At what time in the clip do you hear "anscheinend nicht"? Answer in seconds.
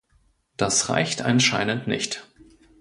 1.21-2.27